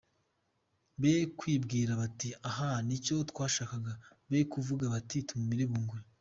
Be 0.99 1.13
kwibwira 1.37 1.91
bati 2.01 2.29
“Ahaa, 2.49 2.79
ni 2.87 2.97
cyo 3.05 3.15
twashakaga.” 3.29 3.93
Be 4.29 4.39
kuvuga 4.51 4.83
bati 4.93 5.17
“Tumumire 5.27 5.65
bunguri.” 5.71 6.03